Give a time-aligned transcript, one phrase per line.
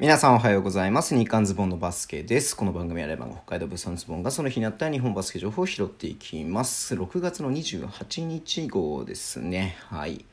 [0.00, 1.16] 皆さんおはようございます。
[1.16, 2.56] 日刊ズボンのバスケです。
[2.56, 6.94] この番組はレバン北海道物産ズボンがその日にあった日本バスケ情報を拾っていきます。
[6.94, 9.76] 6月の28日号ですね。
[9.88, 10.24] はい。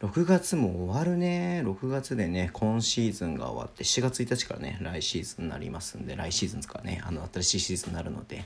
[0.00, 1.62] 6月も終わるね。
[1.64, 8.44] 6月でね、今シーズンが終わって、4月1日からね、来シーズンになりますんで、来シーズンですからね、あの、新しいシーズンになるので、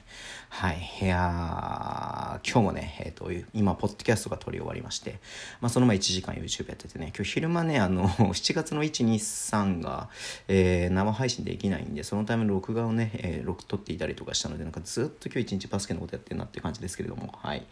[0.50, 0.78] はい。
[1.00, 5.20] いやー今日もね、えっ、と、今、ポッドキャストが撮り終わりまして、
[5.60, 10.10] まあ、その前1時間 YouTube やっててね、今日昼間ね、あの、 7月の1、2、3が、
[10.48, 17.66] えー生配信できないんで、そのための録画をね、えー録撮っていたりとかしたので、なんかずっと今日一日バスケのことやってるなって感じですけれども、はい。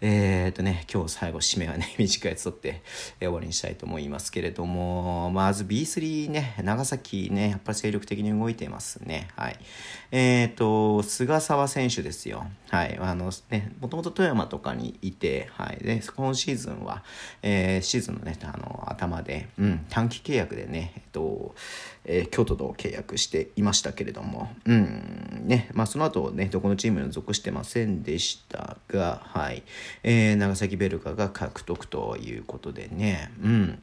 [0.00, 2.82] えー、っとね、今日最後締めはね、 短いやつ撮って、
[3.20, 9.28] えー終わりにしたいと思いますけれども、まず B3 ね、長崎ね、やっぱり精力的に動いてますね。
[9.36, 9.58] はい。
[10.10, 12.46] えー、っと、菅沢選手ですよ。
[12.74, 12.98] はい。
[13.00, 15.76] あのね、もともと富山とかにいて、はい。
[15.76, 17.04] で、今シーズンは、
[17.40, 21.54] えーシーズンのね、あの、頭で、うん、短期契約でね、えっと、
[22.04, 29.62] えー京都と契約していましたけれども、うん、ね、まあその後ね、どこのチームに属してませんでしたが、はい。
[30.02, 33.82] えー長崎ベルカが獲得ということでね、うん。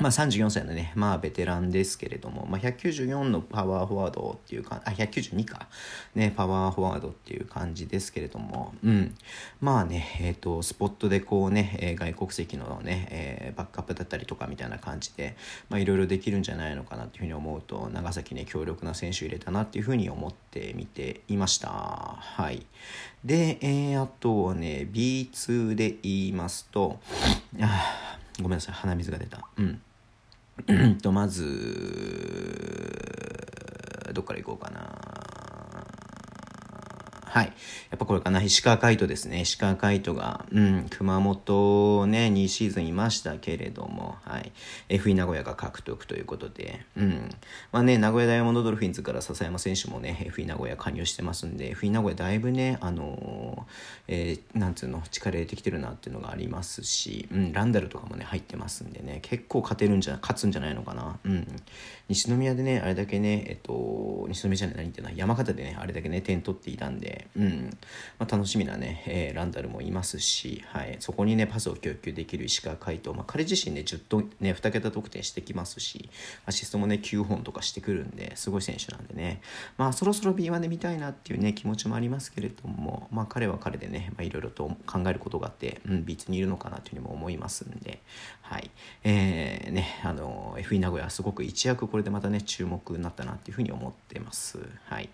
[0.00, 5.68] まあ、34歳のね、まあ、ベテランですけれども、まあ、194のパワーフォワードっていうか、あ、192か、
[6.14, 9.14] ね、パワーフォワードっていう感じですけれども、うん。
[9.60, 15.36] まあね、えっ、と、スポットでこうね、えー外国籍のね、えーバックアップだったりとかみたいな感じで、
[15.68, 21.68] まあ、いろいろできるんじゃないのかなっていうふうに思うと、長崎ね、強力な選手入れたなっていうふうに思って見ていました。
[21.68, 22.64] はい。
[23.22, 26.98] で、えーあとはね、B2 で言いますと、
[27.60, 29.46] あーごめんなさい、鼻水が出た。
[29.58, 29.82] うん。
[31.02, 31.44] とまず
[34.12, 35.09] どっから行こうかな。
[37.30, 37.46] はい。
[37.46, 37.52] や
[37.94, 38.42] っぱこれかな。
[38.42, 39.42] 石川海人ですね。
[39.42, 44.50] 石川海人が、うん、熊本ね、2シーズンいましたけれども、はい。
[44.88, 47.30] FE 名古屋が獲得ということで、うん。
[47.70, 53.72] まあね、名古屋ダイヤモンドドルフィンズから笹山選手もね、FE 名古屋加入してますんで、FE 名古屋だいぶね、あのー
[54.08, 61.18] えーなんつうの、力入れてきてるなっていうのがありますし、うん、ランダルとかもね、入ってますんでね、結構勝てるんじゃ、勝つんじゃないのかな。
[61.24, 61.46] うん。
[62.08, 67.78] 西宮でね、あれだけね、えっと、西宮じゃない、何言ってんの山形でね、あれだけね、点取っていたんで、うん。
[68.18, 70.96] まあ、楽しみなね、えーランダルもいますし、はい。
[71.00, 76.08] そこにね、パスを供給できる石川海人、まあ、彼自身ね、10と、ね、2桁得点してきますし、
[76.46, 79.40] アシストもね、9本とかしてくるんで、すごい選手なんでね、
[79.76, 88.00] まあ、そろそろ B1 で見たいなっていうね、気持ちもありますけれども、まあ、彼は彼でね、まあ、いろいろと考えることがあって、うん、B2 にいるのかなというふうにも思いますんで、
[88.42, 88.70] はい。
[89.04, 94.58] えー、ね、あの、FE 名古屋、すごく一躍これでまたね、注目になったなっていうふうに思ってます。
[94.86, 95.08] はい。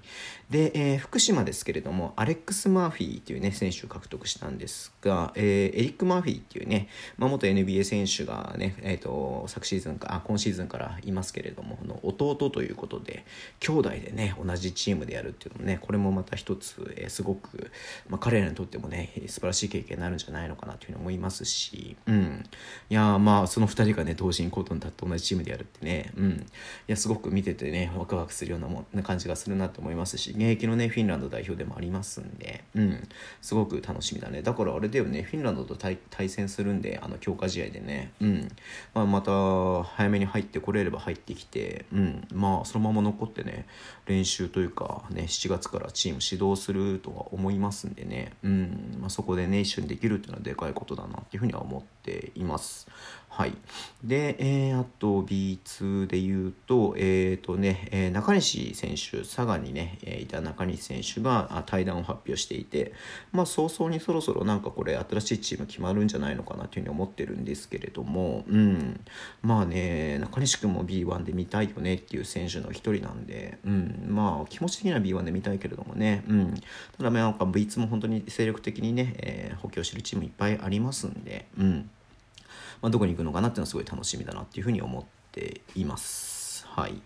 [0.50, 13.24] で、えー福島ですけれども、もアレックス・マーフィーっていうね、選手を獲得したんですが、えーエリック・マーフィーっていうね、まあ、元 NBA 選手がね、えっ、と、昨シーズンか、あ、今シーズンからいますけれども、の弟ということで、
[13.60, 17.70] 兄弟でね、同じチームでやるっていうのもね、これもまた一つ、えーすごく、
[18.08, 22.44] まあ、彼らにとってもね、素晴らしい経験になるんじゃないのかなというふうに思いますし、うん。
[22.90, 26.30] いやまあ、その二人がね、同時にコートに立って同じチームでやるってね、うん。
[26.32, 26.36] い
[26.88, 33.08] や、すごく見ててね、ワクワクするようなもな感じがするなと思いますし、現役のね、フィンランド代表でもありりますんで、うん。
[33.40, 34.42] すごく楽しみだね。
[34.42, 38.48] だからあれだよね、フィンランドと対対戦するんで、あの、強化試合でね、うん。
[38.94, 39.32] まあ、また、
[39.82, 42.28] 早めに入ってこれれば入ってきて、うん。
[42.32, 43.66] まあ、そのまま残ってね、
[44.06, 48.98] 練習というか、ね、7月からチーム指導するとは思いますんでね、うん。
[49.00, 52.86] まあ、そこでね、一緒にできるっていうのはでかいことだなっていうふうには思っています。
[53.36, 53.52] はい。
[54.02, 62.92] で、えーあと B2 で言うと、えっ、ーとね、えー中西選手、佐賀にね、えーいた中西選手があ対談を発表していて、
[63.32, 69.00] まあ早々にそろそろなんかこれ新しいチーム決まるんじゃないのかなというふうに思ってるんですけれども、うん。
[69.42, 74.06] まあね、中西君も B1 で見たいよねっていう選手の一人なんで、うん。
[74.08, 76.54] まあ気持ち的には B1 で見たいけれどもね、うん。
[76.96, 81.90] ただなんか B2 も本当に精力的にね、えー補強してるチームいっぱいありますんで、うん。
[82.82, 86.35] まあ、どこに行くのかなっていうのはすごい楽しみだなっていうふうに思っています。
[86.76, 87.00] はい。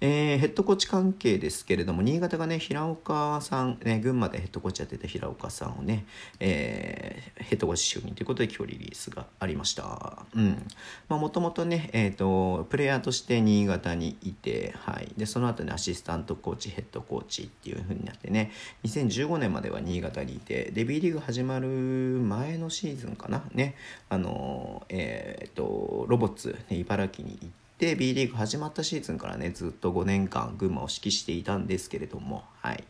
[0.00, 6.06] えーヘッドコーチ関係ですけれども、新潟がね、平岡さん、ね、群馬でヘッドコーチやってた平岡さんをね、
[6.38, 10.24] えーヘッドコーチ就任ということで今日リリースがありました。
[10.36, 10.64] うん。
[11.08, 15.12] まあ、もともとね、えっ、と、プレイヤーとして新潟にいて、はい。
[15.16, 18.52] で、その後ね、アシスタントコーチ、ヘッドコーチっていう風になってね、
[18.84, 23.74] 2015年までは新潟にいて、デビーリーグ始まる前のシーズンかな、ね、
[24.10, 32.84] あの、えっ、と、ロボッツ、ね、茨城に行って、で B リーグ始まったシーズンからねずっと5年間群馬を指揮していたんですけれども、はい。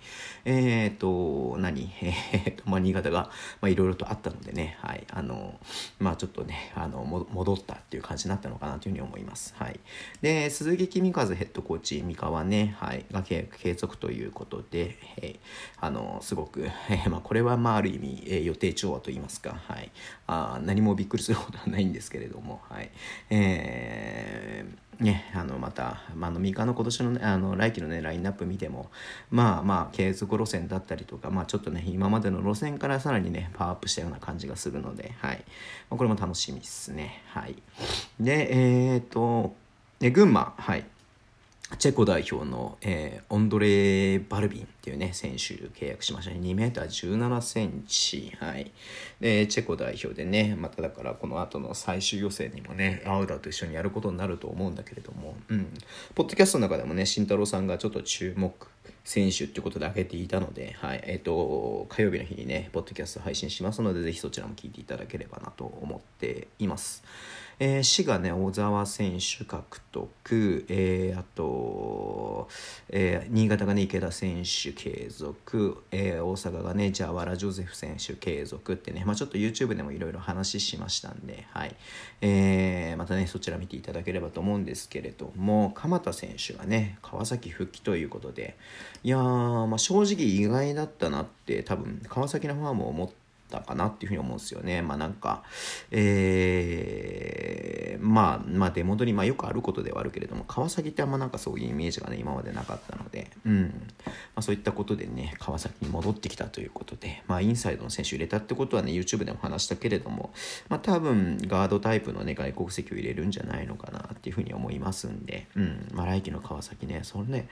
[0.44, 1.88] えっ、ー、と、何？
[2.02, 3.30] えー、と、まあ、新潟が、
[3.60, 5.06] まあ、いろいろとあったのでね、はい。
[5.10, 5.58] あの、
[6.00, 9.54] まあ、ちょっとね、あの、戻ったっていう感じになったのかなというふうに思います。
[9.56, 9.78] はい。
[10.20, 13.46] で、鈴木君和ヘッドコーチ、三河ね、はい、が継
[13.76, 15.38] 続ということで、えー、
[15.80, 19.92] あの、すごく、えー、まあ、これは、まあ、ある意味、えー、予定調和といいますか、はい。
[20.26, 22.90] あ何もびっくりすることはないんですけれども、はい。
[23.30, 28.91] えーね、あのまた、まあ、の三日の今年の,、ね、あの来期の、ね、ラインナップ見ても
[29.31, 35.45] まあまあ継続路線だったりとか、まあ、ちょっとね今までの路線からさらにねパワーアップしたような感じがするので、はい。
[35.89, 37.23] まあ、これも楽しみですね。
[37.29, 37.55] はい、
[38.19, 39.55] でえっ、と
[40.00, 40.55] で群馬。
[40.56, 40.85] はい。
[41.76, 46.41] チェコ代表の、えー、オンドレ・バルビンっていうね、選手契約しましたね。
[46.41, 48.32] 2メーター17センチ。
[48.41, 48.73] はい。
[49.20, 55.67] で、チェコ代表でね、まただからこの後の最終予選にもね、アウダーと一緒にやることになると思うんだけれども、うん。
[56.15, 58.55] ポッドキャストの中でもね、慎太郎さんがちょっと注目
[59.05, 61.00] 選手ってことで挙げていたので、はい。
[61.05, 67.02] えっ、ー、と、火曜日の日にね、ポッドキャスト配信しますので、ぜひそちらも聞いていただければなと思っています。
[67.61, 72.49] えー、滋賀ね、小沢選手獲得、えー、あと、
[72.88, 81.75] えー、新潟がね、池田選手継続、えー、大阪がね、ジャワラ・ジョゼフ選手継続ってね、まあ、ちょっと YouTube でもいろいろ話しましたんで、はい。
[82.20, 88.56] えー、またね、そちら見ていただければと思うんですけれども、鎌田選手がね、川崎復帰ということで、
[89.02, 94.83] いやー、まあ、正直意外だったなって、多分、川崎のファンも思って、たかなっていうふうに思うんですよね。
[94.83, 95.43] まあなんか、
[95.91, 103.62] えー、まあ、まあ出戻り、まあよくあることではあるけれども、川崎ってあんまなんかそういうイメージがね、今までなかったので、うん。
[104.05, 110.33] まあそういったことでね、川崎に戻ってきたということで、まあインサイドの選手入れたってことはね、YouTube でも話したけれども、
[110.69, 115.89] まあ多分ガードタイプのね、外国籍を入れるんじゃないのかなっていうふうに思いますんで、うん。
[115.93, 117.49] まあ来季の川崎ね、そのね、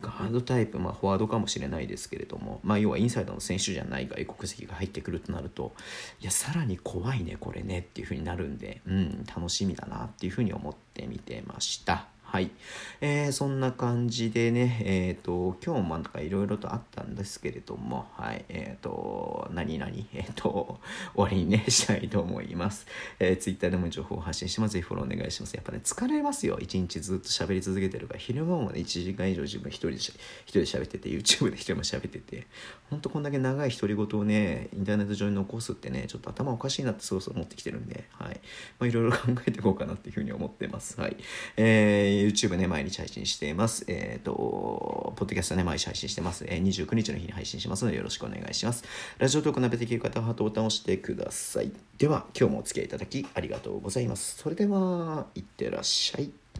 [0.00, 5.72] ガードタイプ、まあフォワードかもしれないですけれども、まあ要はインサイドの選手じゃない外国籍が入ってくるとなると
[6.20, 12.06] いやさらに怖いねこれねっていう風になるんで、うん、楽しみだなっていう風に思って見てました。
[12.30, 12.52] はい。
[13.00, 18.44] えー、そんな感じでね、えっ、ー、と、今日もなんかいろいろとあったんですけれども、はい。
[18.48, 20.78] えっ、ー、と、何々、えっ、と、
[21.16, 22.86] 終わりにね、したいと思います。
[23.18, 24.74] えー、Twitter でも情報を発信してます。
[24.74, 25.54] ぜひフォローお願いします。
[25.54, 26.56] やっぱね、疲れますよ。
[26.60, 30.12] 一日ずっと喋り続けてるから、昼間もね、1時間以上自分一人で、一
[30.44, 32.46] 人で喋ってて、YouTube で一人も喋ってて、
[32.90, 38.40] ほんとこんだけ長い独り言をね、インターネット上に残すってね、ちょっと頭おかしいなってそろそろ思ってきてるんで、はい。
[38.78, 39.18] まあ、いろいろ考
[39.48, 41.00] えていこうかなっていうふうに思ってます。
[41.00, 41.16] はい。
[41.56, 43.84] えー YouTube ね、毎日配信しています。
[43.88, 46.44] えっ、ー、と、ポッドキャストね、毎日配信してます。
[46.48, 48.84] えー、29日の日に配信しますので、よろしくお願いします。
[49.18, 51.72] ラジオトーク鍋できる方はハートボタンを押してください。
[51.98, 54.36] では、今日もお付き合いいただきありがとうございます。
[54.36, 56.39] それでは、いってらっしゃい。